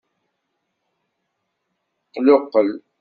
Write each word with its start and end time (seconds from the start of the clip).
Qluqqel. 2.13 2.69